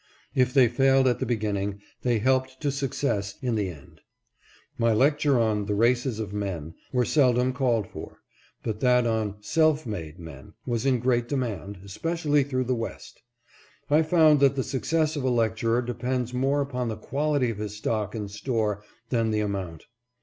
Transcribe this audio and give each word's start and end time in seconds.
If 0.33 0.51
they 0.51 0.67
failed 0.67 1.07
at 1.07 1.19
the 1.19 1.27
beginning, 1.27 1.79
they 2.01 2.17
helped 2.17 2.59
to 2.61 2.71
success 2.71 3.35
in 3.39 3.53
the 3.53 3.69
end. 3.69 4.01
My 4.75 4.93
lecture 4.93 5.39
on" 5.39 5.65
The 5.67 5.75
Races 5.75 6.17
of 6.19 6.33
Men" 6.33 6.73
was 6.91 7.09
seldom 7.11 7.53
called 7.53 7.85
for, 7.87 8.17
but 8.63 8.79
that 8.79 9.05
on" 9.05 9.35
Self 9.53 9.85
made 9.85 10.17
Men" 10.17 10.53
was 10.65 10.87
in 10.87 10.97
great 10.97 11.27
de 11.27 11.37
mand, 11.37 11.81
especially 11.85 12.41
through 12.43 12.63
the 12.63 12.73
West. 12.73 13.21
I 13.91 14.01
found 14.01 14.39
that 14.39 14.55
the 14.55 14.63
success 14.63 15.15
of 15.15 15.23
a 15.23 15.29
lecturer 15.29 15.83
depends 15.83 16.33
more 16.33 16.61
upon 16.61 16.87
the 16.87 16.97
quality 16.97 17.51
of 17.51 17.59
his 17.59 17.75
stock 17.77 18.15
in 18.15 18.27
store 18.27 18.83
than 19.09 19.29
the 19.29 19.41
amount. 19.41 19.85